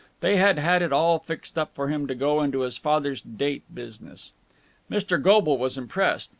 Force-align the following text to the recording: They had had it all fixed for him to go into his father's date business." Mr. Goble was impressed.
They 0.21 0.37
had 0.37 0.57
had 0.57 0.81
it 0.81 0.91
all 0.91 1.19
fixed 1.19 1.59
for 1.73 1.87
him 1.87 2.07
to 2.07 2.15
go 2.15 2.41
into 2.41 2.61
his 2.61 2.75
father's 2.75 3.21
date 3.21 3.61
business." 3.71 4.33
Mr. 4.89 5.21
Goble 5.21 5.59
was 5.59 5.77
impressed. 5.77 6.29